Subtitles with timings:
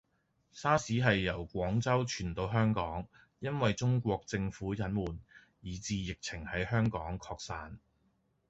[0.51, 3.07] 沙士喺由廣州傳到香港，
[3.37, 5.19] 因為中國政府隱瞞，
[5.61, 7.77] 以致疫情喺香港擴散